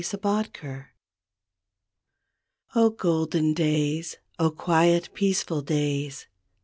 [0.01, 0.87] lO OCTOBER
[2.73, 4.17] 0, golden days!
[4.41, 6.25] 0, quiet, peaceful days!